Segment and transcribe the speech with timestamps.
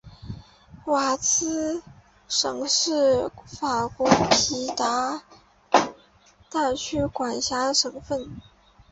[0.85, 1.83] 瓦兹
[2.27, 5.21] 省是法国皮卡迪
[6.49, 8.31] 大区所辖的省份。